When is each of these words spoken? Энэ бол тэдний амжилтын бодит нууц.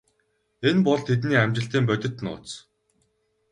Энэ 0.67 0.81
бол 0.87 0.99
тэдний 1.07 1.39
амжилтын 1.43 1.83
бодит 1.89 2.15
нууц. 2.25 2.47